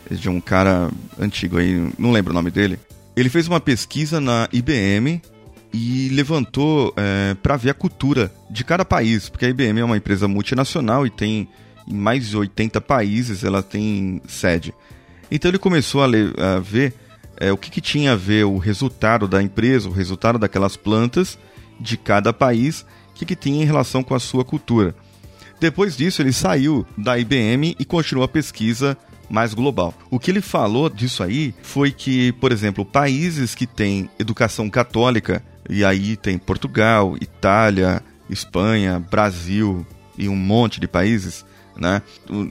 [0.09, 2.79] de um cara antigo aí, não lembro o nome dele.
[3.15, 5.21] Ele fez uma pesquisa na IBM
[5.73, 6.93] e levantou
[7.41, 11.09] para ver a cultura de cada país, porque a IBM é uma empresa multinacional e
[11.09, 11.47] tem
[11.87, 14.73] em mais de 80 países ela tem sede.
[15.31, 16.93] Então ele começou a, le- a ver
[17.37, 21.37] é, o que, que tinha a ver o resultado da empresa, o resultado daquelas plantas
[21.79, 24.95] de cada país, o que, que tinha em relação com a sua cultura.
[25.59, 28.97] Depois disso, ele saiu da IBM e continuou a pesquisa
[29.29, 29.93] mais global.
[30.11, 35.43] O que ele falou disso aí foi que, por exemplo, países que têm educação católica,
[35.69, 39.85] e aí tem Portugal, Itália, Espanha, Brasil
[40.17, 41.45] e um monte de países,
[41.75, 42.01] né?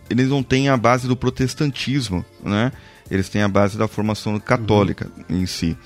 [0.08, 2.72] Eles não têm a base do protestantismo, né?
[3.10, 5.42] Eles têm a base da formação católica uhum.
[5.42, 5.76] em si.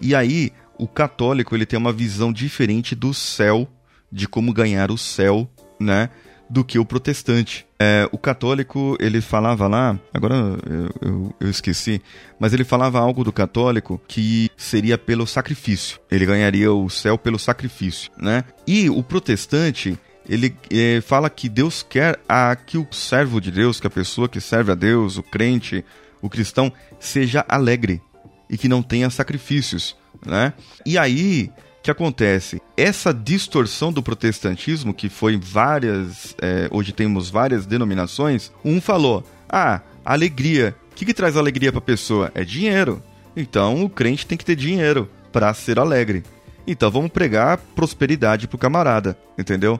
[0.00, 3.68] E aí, o católico ele tem uma visão diferente do céu,
[4.10, 5.48] de como ganhar o céu,
[5.78, 6.08] né?
[6.48, 7.66] Do que o protestante.
[7.84, 12.00] É, o católico, ele falava lá, agora eu, eu, eu, esqueci,
[12.38, 16.00] mas ele falava algo do católico que seria pelo sacrifício.
[16.10, 18.42] Ele ganharia o céu pelo sacrifício, né?
[18.66, 23.78] E o protestante, ele é, fala que Deus quer a, que o servo de Deus,
[23.78, 25.84] que a pessoa que serve a Deus, o crente,
[26.22, 28.00] o cristão, seja alegre
[28.48, 29.94] e que não tenha sacrifícios,
[30.24, 30.54] né?
[30.86, 31.52] E aí,
[31.84, 32.62] que acontece?
[32.78, 36.34] Essa distorção do protestantismo, que foi várias.
[36.40, 40.74] É, hoje temos várias denominações, um falou: ah, alegria.
[40.90, 42.32] O que, que traz alegria para a pessoa?
[42.34, 43.02] É dinheiro.
[43.36, 46.22] Então o crente tem que ter dinheiro para ser alegre.
[46.66, 49.78] Então vamos pregar prosperidade pro camarada, entendeu?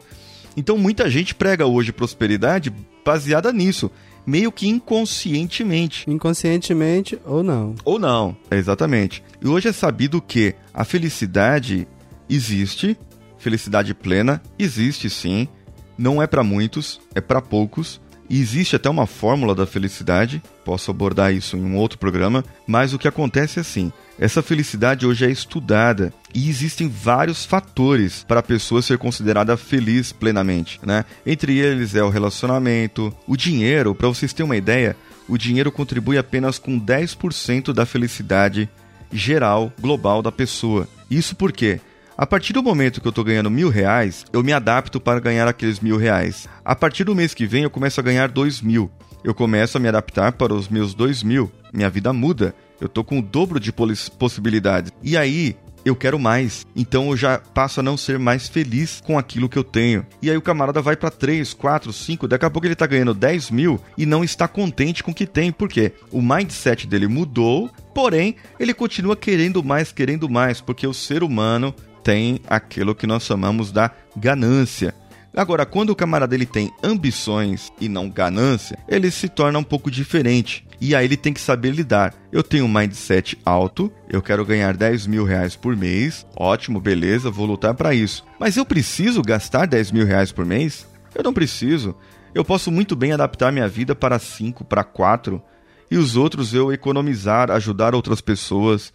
[0.54, 2.70] Então muita gente prega hoje prosperidade
[3.02, 3.90] baseada nisso,
[4.26, 6.10] meio que inconscientemente.
[6.10, 7.74] Inconscientemente ou não.
[7.82, 9.22] Ou não, exatamente.
[9.40, 11.88] E hoje é sabido que a felicidade
[12.28, 12.96] existe,
[13.38, 15.48] felicidade plena existe sim,
[15.96, 18.00] não é para muitos, é para poucos.
[18.28, 22.94] E existe até uma fórmula da felicidade, posso abordar isso em um outro programa, mas
[22.94, 26.12] o que acontece é assim: essa felicidade hoje é estudada.
[26.34, 31.04] E existem vários fatores para a pessoa ser considerada feliz plenamente, né?
[31.24, 34.96] Entre eles é o relacionamento, o dinheiro, para vocês terem uma ideia,
[35.28, 38.68] o dinheiro contribui apenas com 10% da felicidade
[39.12, 40.88] geral, global da pessoa.
[41.10, 41.80] Isso porque
[42.16, 45.48] a partir do momento que eu estou ganhando mil reais, eu me adapto para ganhar
[45.48, 46.48] aqueles mil reais.
[46.64, 48.90] A partir do mês que vem, eu começo a ganhar dois mil.
[49.24, 51.50] Eu começo a me adaptar para os meus dois mil.
[51.72, 52.54] Minha vida muda.
[52.80, 54.92] Eu tô com o dobro de possibilidades.
[55.02, 56.64] E aí, eu quero mais.
[56.74, 60.06] Então eu já passo a não ser mais feliz com aquilo que eu tenho.
[60.22, 63.12] E aí o camarada vai para 3, 4, 5, daqui a pouco ele tá ganhando
[63.12, 65.52] 10 mil e não está contente com o que tem.
[65.52, 65.92] Por quê?
[66.10, 71.74] O mindset dele mudou, porém ele continua querendo mais, querendo mais, porque o ser humano
[72.04, 74.94] tem aquilo que nós chamamos da ganância.
[75.34, 79.90] Agora, quando o camarada ele tem ambições e não ganância, ele se torna um pouco
[79.90, 80.64] diferente.
[80.80, 82.14] E aí ele tem que saber lidar.
[82.30, 86.24] Eu tenho um mindset alto, eu quero ganhar 10 mil reais por mês.
[86.36, 88.24] Ótimo, beleza, vou lutar para isso.
[88.38, 90.86] Mas eu preciso gastar 10 mil reais por mês?
[91.14, 91.96] Eu não preciso.
[92.32, 95.42] Eu posso muito bem adaptar minha vida para 5, para 4
[95.90, 98.92] e os outros eu economizar, ajudar outras pessoas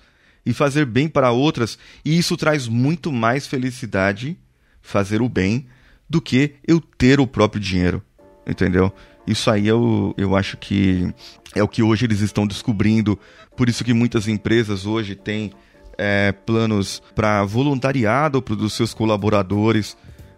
[0.50, 1.78] e fazer bem para outras.
[2.04, 4.36] E isso traz muito mais felicidade,
[4.82, 5.68] fazer o bem,
[6.10, 8.02] do que eu ter o próprio dinheiro.
[8.48, 8.92] Entendeu?
[9.28, 11.14] Isso aí eu, eu acho que
[11.54, 13.18] é o que hoje eles estão descobrindo.
[13.56, 15.54] Por isso que muitas empresas hoje têm
[15.96, 19.96] é, planos para voluntariado para os seus colaboradores.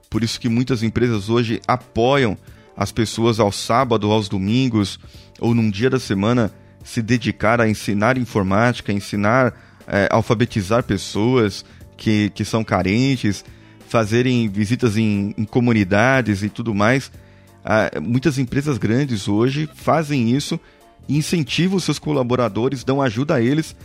[0.09, 2.37] Por isso que muitas empresas hoje apoiam
[2.75, 4.99] as pessoas ao sábado, aos domingos
[5.39, 6.51] ou num dia da semana
[6.83, 9.53] se dedicar a ensinar informática, ensinar,
[9.91, 11.65] é, alfabetizar pessoas
[11.97, 13.43] que, que são carentes
[13.89, 17.11] fazerem visitas em, em comunidades e tudo mais.
[17.63, 20.57] Ah, muitas empresas grandes hoje fazem isso
[21.09, 23.75] e incentivam os seus colaboradores, dão ajuda a eles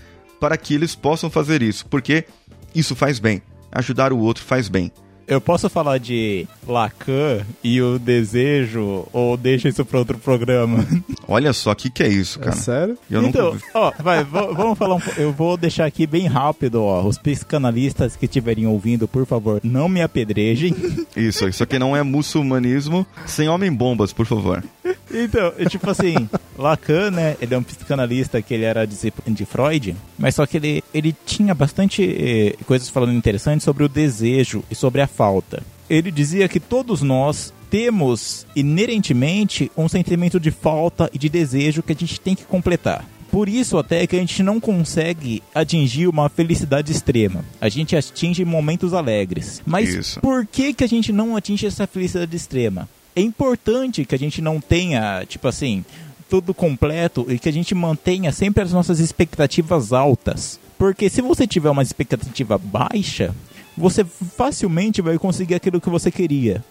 [0.40, 2.24] para que eles possam fazer isso, porque
[2.72, 3.42] isso faz bem.
[3.72, 4.92] Ajudar o outro faz bem.
[5.28, 10.86] Eu posso falar de Lacan e o desejo ou deixa isso para outro programa?
[11.26, 12.54] Olha só, o que, que é isso, cara?
[12.54, 12.98] É sério?
[13.10, 13.66] Eu então, nunca...
[13.74, 17.04] ó, vai, vamos falar um Eu vou deixar aqui bem rápido, ó.
[17.04, 20.74] Os psicanalistas que estiverem ouvindo, por favor, não me apedrejem.
[21.16, 24.62] Isso, isso aqui não é muçulmanismo sem homem-bombas, por favor.
[25.10, 29.96] Então, tipo assim, Lacan, né, ele é um psicanalista que ele era discípulo de Freud,
[30.18, 34.74] mas só que ele, ele tinha bastante eh, coisas falando interessantes sobre o desejo e
[34.74, 35.62] sobre a falta.
[35.88, 41.92] Ele dizia que todos nós temos inerentemente um sentimento de falta e de desejo que
[41.92, 43.04] a gente tem que completar.
[43.30, 47.44] Por isso até que a gente não consegue atingir uma felicidade extrema.
[47.60, 49.60] A gente atinge momentos alegres.
[49.66, 50.20] Mas isso.
[50.20, 52.88] por que que a gente não atinge essa felicidade extrema?
[53.16, 55.82] é importante que a gente não tenha, tipo assim,
[56.28, 60.60] tudo completo e que a gente mantenha sempre as nossas expectativas altas.
[60.78, 63.34] Porque se você tiver uma expectativa baixa,
[63.76, 66.64] você facilmente vai conseguir aquilo que você queria.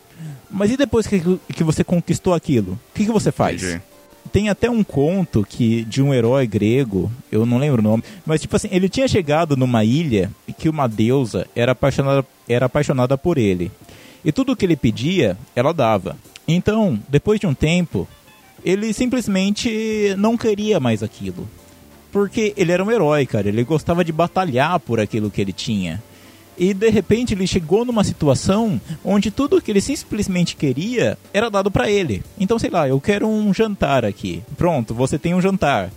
[0.49, 1.21] Mas e depois que,
[1.53, 2.73] que você conquistou aquilo?
[2.73, 3.61] O que, que você faz?
[3.63, 3.81] Entendi.
[4.31, 8.41] Tem até um conto que de um herói grego, eu não lembro o nome, mas
[8.41, 13.17] tipo assim, ele tinha chegado numa ilha e que uma deusa era apaixonada, era apaixonada
[13.17, 13.71] por ele.
[14.23, 16.17] E tudo que ele pedia, ela dava.
[16.47, 18.07] Então, depois de um tempo,
[18.63, 21.47] ele simplesmente não queria mais aquilo.
[22.11, 23.47] Porque ele era um herói, cara.
[23.47, 26.01] Ele gostava de batalhar por aquilo que ele tinha.
[26.57, 31.69] E de repente ele chegou numa situação onde tudo que ele simplesmente queria era dado
[31.69, 32.23] para ele.
[32.39, 34.41] Então, sei lá, eu quero um jantar aqui.
[34.57, 35.91] Pronto, você tem um jantar.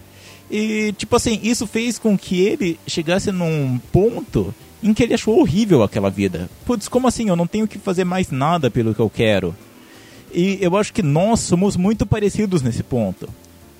[0.50, 5.38] E, tipo assim, isso fez com que ele chegasse num ponto em que ele achou
[5.38, 6.48] horrível aquela vida.
[6.64, 7.28] Putz, como assim?
[7.28, 9.54] Eu não tenho que fazer mais nada pelo que eu quero.
[10.32, 13.28] E eu acho que nós somos muito parecidos nesse ponto.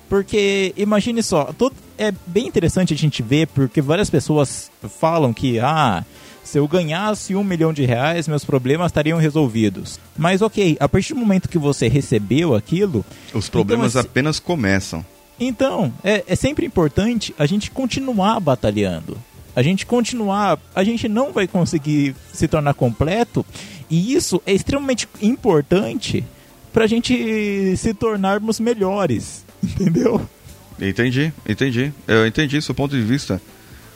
[0.07, 5.59] Porque, imagine só, todo, é bem interessante a gente ver, porque várias pessoas falam que,
[5.59, 6.03] ah,
[6.49, 9.99] se eu ganhasse um milhão de reais, meus problemas estariam resolvidos.
[10.17, 13.05] Mas ok, a partir do momento que você recebeu aquilo.
[13.31, 15.05] Os problemas então, apenas começam.
[15.39, 19.15] Então, é, é sempre importante a gente continuar batalhando.
[19.55, 20.57] A gente continuar.
[20.73, 23.45] A gente não vai conseguir se tornar completo.
[23.87, 26.25] E isso é extremamente importante
[26.73, 29.45] para a gente se tornarmos melhores.
[29.61, 30.27] Entendeu?
[30.81, 31.93] Entendi, entendi.
[32.07, 33.39] Eu entendi seu ponto de vista.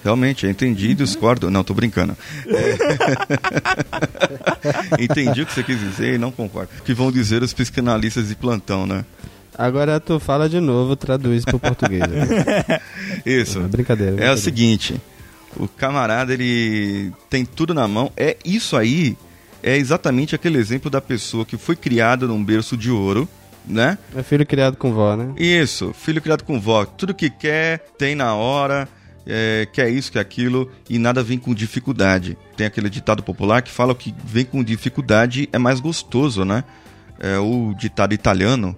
[0.04, 1.50] Realmente, entendi e discordo.
[1.50, 2.18] Não, tô brincando.
[2.46, 2.78] É...
[5.04, 6.70] entendi o que você quis dizer e não concordo.
[6.80, 9.06] O que vão dizer os psicanalistas de plantão, né?
[9.58, 12.04] Agora tu fala de novo, traduz pro português.
[13.26, 13.60] Isso.
[13.60, 15.00] É brincadeira, É o seguinte,
[15.56, 18.12] o camarada ele tem tudo na mão.
[18.18, 19.16] É isso aí
[19.64, 23.28] é exatamente aquele exemplo da pessoa que foi criada num berço de ouro,
[23.66, 23.98] né?
[24.14, 25.34] É filho criado com vó, né?
[25.38, 26.84] Isso, filho criado com vó.
[26.86, 28.90] Tudo que quer, tem na hora,
[29.26, 32.38] é, quer isso, quer aquilo, e nada vem com dificuldade.
[32.58, 36.64] Tem aquele ditado popular que fala que vem com dificuldade é mais gostoso, né?
[37.20, 38.76] É o ditado italiano.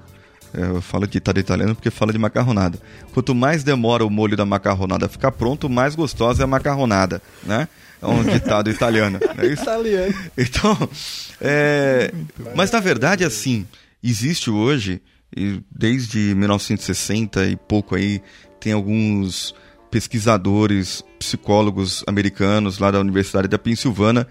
[0.54, 2.80] É, eu falo ditado italiano porque fala de macarronada.
[3.14, 7.68] Quanto mais demora o molho da macarronada ficar pronto, mais gostosa é a macarronada, né?
[8.02, 9.20] É um ditado italiano.
[9.38, 9.64] É isso?
[9.64, 10.14] Italiano.
[10.38, 10.90] Então,
[11.42, 12.14] é...
[12.56, 13.66] mas na verdade, assim,
[14.04, 15.02] existe hoje,
[15.72, 18.22] desde 1960 e pouco aí,
[18.60, 19.56] tem alguns
[19.96, 24.28] pesquisadores, psicólogos americanos lá da Universidade da Pensilvânia,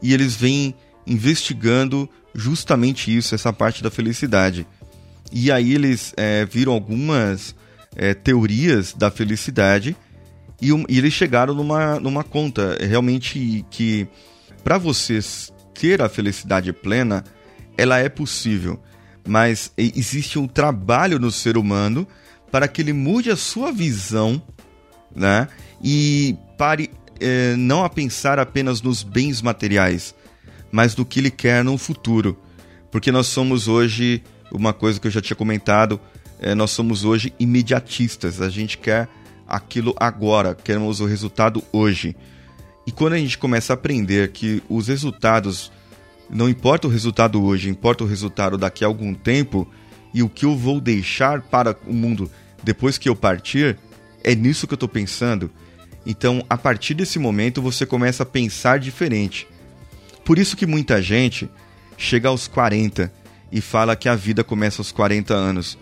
[0.00, 0.72] e eles vêm
[1.04, 4.64] investigando justamente isso, essa parte da felicidade.
[5.32, 7.56] E aí eles é, viram algumas
[7.96, 9.96] é, teorias da felicidade
[10.62, 14.06] e, um, e, eles chegaram numa, numa conta realmente que
[14.62, 17.24] para vocês ter a felicidade plena,
[17.76, 18.80] ela é possível,
[19.26, 22.06] mas existe um trabalho no ser humano
[22.48, 24.40] para que ele mude a sua visão,
[25.14, 25.48] né?
[25.82, 30.14] E pare é, não a pensar apenas nos bens materiais,
[30.72, 32.38] mas no que ele quer no futuro,
[32.90, 36.00] porque nós somos hoje uma coisa que eu já tinha comentado,
[36.40, 39.08] é, nós somos hoje imediatistas, a gente quer
[39.46, 42.16] aquilo agora, queremos o resultado hoje.
[42.86, 45.70] E quando a gente começa a aprender que os resultados,
[46.28, 49.68] não importa o resultado hoje, importa o resultado daqui a algum tempo
[50.14, 52.30] e o que eu vou deixar para o mundo
[52.62, 53.78] depois que eu partir,
[54.22, 55.50] é nisso que eu estou pensando.
[56.04, 59.46] Então, a partir desse momento, você começa a pensar diferente.
[60.24, 61.50] Por isso que muita gente
[61.96, 63.12] chega aos 40
[63.52, 65.78] e fala que a vida começa aos 40 anos,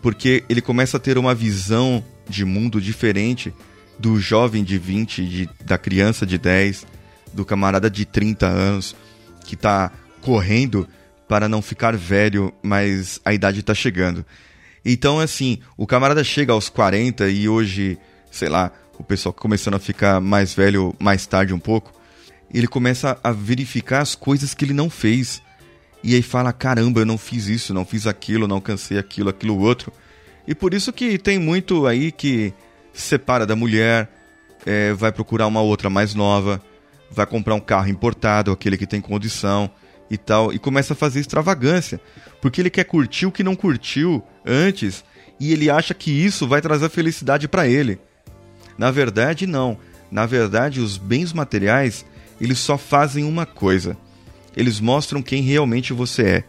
[0.00, 3.52] porque ele começa a ter uma visão de mundo diferente
[3.98, 6.86] do jovem de 20, de, da criança de 10,
[7.32, 8.94] do camarada de 30 anos
[9.44, 10.88] que está correndo
[11.28, 14.24] para não ficar velho, mas a idade está chegando.
[14.84, 17.98] Então, assim, o camarada chega aos 40 e hoje,
[18.30, 21.92] sei lá, o pessoal começando a ficar mais velho mais tarde um pouco,
[22.52, 25.42] ele começa a verificar as coisas que ele não fez.
[26.02, 29.58] E aí fala: caramba, eu não fiz isso, não fiz aquilo, não alcancei aquilo, aquilo
[29.58, 29.92] outro.
[30.46, 32.52] E por isso que tem muito aí que
[32.92, 34.08] se separa da mulher,
[34.64, 36.60] é, vai procurar uma outra mais nova,
[37.10, 39.70] vai comprar um carro importado, aquele que tem condição
[40.10, 42.00] e tal, e começa a fazer extravagância,
[42.40, 45.04] porque ele quer curtir o que não curtiu antes
[45.40, 47.98] e ele acha que isso vai trazer felicidade para ele.
[48.76, 49.78] Na verdade, não.
[50.10, 52.04] Na verdade, os bens materiais,
[52.40, 53.96] eles só fazem uma coisa.
[54.56, 56.44] Eles mostram quem realmente você é.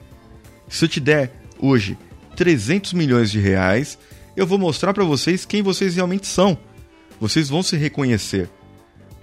[0.67, 1.97] Se eu te der hoje
[2.35, 3.97] 300 milhões de reais,
[4.35, 6.57] eu vou mostrar para vocês quem vocês realmente são.
[7.19, 8.49] Vocês vão se reconhecer.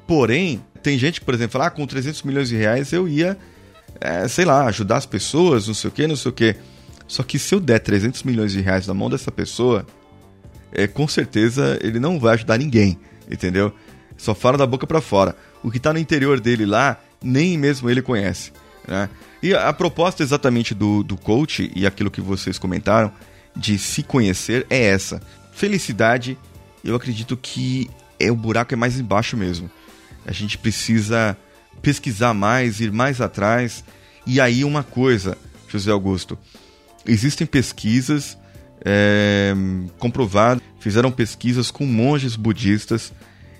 [0.07, 3.39] Porém, tem gente por exemplo, fala, ah, com 300 milhões de reais eu ia,
[4.01, 6.57] é, sei lá, ajudar as pessoas, não sei o que, não sei o que.
[7.07, 9.87] Só que se eu der 300 milhões de reais na mão dessa pessoa,
[10.73, 12.99] é, com certeza ele não vai ajudar ninguém,
[13.31, 13.73] entendeu?
[14.17, 15.37] Só fala da boca para fora.
[15.63, 18.53] O que tá no interior dele lá, nem mesmo ele conhece,
[18.87, 19.09] né?
[19.43, 23.13] E a proposta exatamente do, do coach e aquilo que vocês comentaram
[23.55, 25.21] de se conhecer é essa.
[25.53, 26.39] Felicidade,
[26.83, 29.71] eu acredito que é o buraco é mais embaixo mesmo.
[30.27, 31.37] A gente precisa
[31.87, 33.85] pesquisar mais, ir mais atrás.
[34.27, 36.37] E aí uma coisa, José Augusto,
[37.07, 38.37] existem pesquisas
[38.85, 39.55] é,
[39.97, 43.13] comprovado, fizeram pesquisas com monges budistas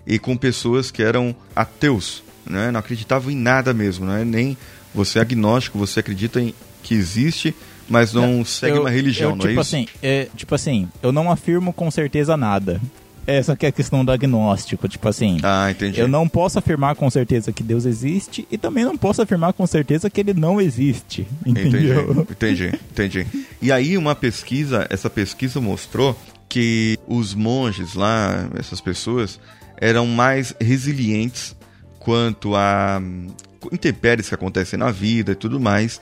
[0.05, 2.73] e com pessoas que eram ateus, né?
[2.73, 4.25] não acreditavam em nada mesmo, né?
[4.25, 4.57] nem
[4.93, 6.53] você é agnóstico, você acredita em
[6.83, 7.55] que existe,
[7.89, 9.77] mas não segue Eu- uma religião, eu, não é tipo isso?
[9.77, 12.81] Assim, é, tipo assim, eu não afirmo com certeza nada.
[13.27, 15.39] Essa que é a questão do agnóstico, tipo assim.
[15.43, 16.01] Ah, entendi.
[16.01, 19.67] Eu não posso afirmar com certeza que Deus existe e também não posso afirmar com
[19.67, 21.27] certeza que ele não existe.
[21.45, 22.27] Entendeu?
[22.31, 23.27] Entendi, entendi, entendi.
[23.61, 26.17] E aí uma pesquisa, essa pesquisa mostrou
[26.49, 29.41] que os monges lá, essas pessoas,
[29.77, 31.57] eram mais resilientes
[31.99, 33.27] quanto a hum,
[33.73, 36.01] intempéries que acontecem na vida e tudo mais.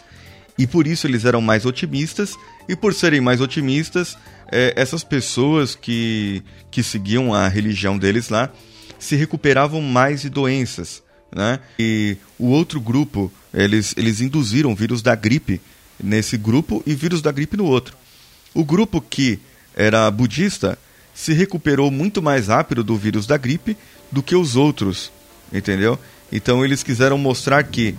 [0.59, 2.37] E por isso eles eram mais otimistas.
[2.69, 4.17] E por serem mais otimistas,
[4.51, 8.51] eh, essas pessoas que, que seguiam a religião deles lá
[8.99, 11.03] se recuperavam mais de doenças.
[11.35, 11.59] Né?
[11.79, 15.61] E o outro grupo, eles, eles induziram vírus da gripe
[16.03, 17.97] nesse grupo e vírus da gripe no outro.
[18.55, 19.39] O grupo que
[19.75, 20.79] era budista
[21.13, 23.77] se recuperou muito mais rápido do vírus da gripe
[24.11, 25.13] do que os outros,
[25.53, 25.99] entendeu?
[26.31, 27.95] Então eles quiseram mostrar que,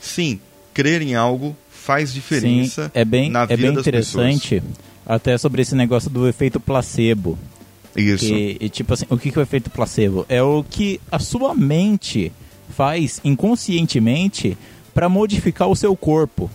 [0.00, 0.40] sim,
[0.74, 4.62] crer em algo faz diferença Sim, é bem, na é vida bem das interessante
[5.10, 7.36] até sobre esse negócio do efeito placebo.
[7.96, 8.26] Isso.
[8.26, 10.24] Que, e, tipo assim, o que, que é o efeito placebo?
[10.28, 12.30] É o que a sua mente
[12.68, 14.56] faz inconscientemente
[14.94, 16.48] para modificar o seu corpo.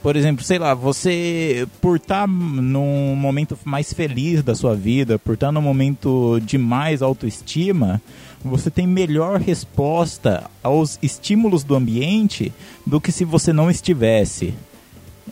[0.00, 5.34] Por exemplo, sei lá, você por estar num momento mais feliz da sua vida, por
[5.34, 8.00] estar num momento de mais autoestima,
[8.44, 12.52] você tem melhor resposta aos estímulos do ambiente
[12.86, 14.54] do que se você não estivesse.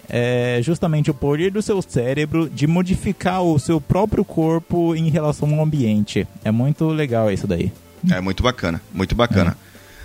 [0.09, 5.55] É justamente o poder do seu cérebro de modificar o seu próprio corpo em relação
[5.55, 6.27] ao ambiente.
[6.45, 7.73] É muito legal isso daí.
[8.11, 9.57] É muito bacana, muito bacana.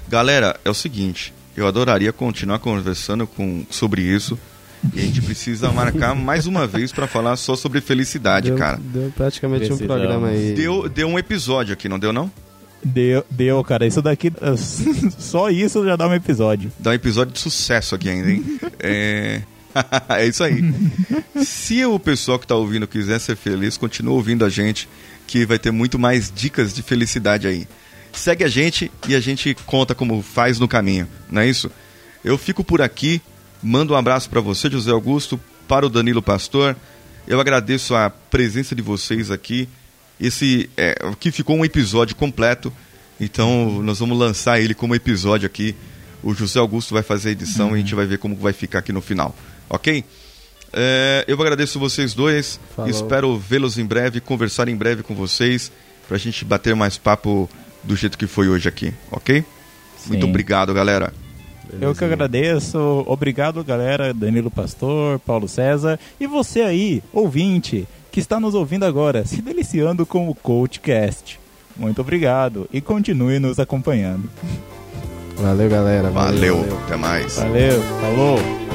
[0.07, 4.39] Galera, é o seguinte, eu adoraria continuar conversando com, sobre isso.
[4.93, 8.79] E a gente precisa marcar mais uma vez para falar só sobre felicidade, Deu, cara.
[8.81, 9.87] deu praticamente um Precisamos.
[9.93, 10.53] programa aí.
[10.53, 12.31] Deu, deu um episódio aqui, não deu não?
[12.83, 13.85] Deu, deu cara.
[13.85, 14.31] Isso daqui,
[15.19, 16.71] só isso já dá um episódio.
[16.79, 18.59] Dá um episódio de sucesso aqui ainda, hein?
[18.79, 19.41] é...
[20.09, 20.61] é isso aí.
[21.43, 24.87] Se o pessoal que tá ouvindo quiser ser feliz, continua ouvindo a gente,
[25.27, 27.67] que vai ter muito mais dicas de felicidade aí.
[28.11, 31.71] Segue a gente e a gente conta como faz no caminho, não é isso?
[32.23, 33.21] Eu fico por aqui,
[33.61, 36.75] mando um abraço para você, José Augusto, para o Danilo Pastor.
[37.27, 39.69] Eu agradeço a presença de vocês aqui.
[40.19, 42.73] Esse é, aqui ficou um episódio completo,
[43.21, 45.75] então nós vamos lançar ele como episódio aqui.
[46.21, 48.79] O José Augusto vai fazer a edição e a gente vai ver como vai ficar
[48.79, 49.33] aqui no final,
[49.69, 50.03] ok?
[50.71, 52.59] É, eu agradeço vocês dois.
[52.75, 52.89] Falou.
[52.89, 55.71] Espero vê-los em breve, conversar em breve com vocês,
[56.07, 57.49] pra gente bater mais papo
[57.83, 59.43] do jeito que foi hoje aqui, ok?
[60.07, 60.29] Muito Sim.
[60.29, 61.13] obrigado, galera.
[61.79, 63.03] Eu que agradeço.
[63.05, 64.13] Obrigado, galera.
[64.13, 65.99] Danilo Pastor, Paulo César.
[66.19, 71.39] E você aí, ouvinte, que está nos ouvindo agora, se deliciando com o CoachCast.
[71.77, 74.29] Muito obrigado e continue nos acompanhando.
[75.37, 76.09] Valeu, galera.
[76.09, 77.35] Valeu, até mais.
[77.37, 78.68] Valeu, falou!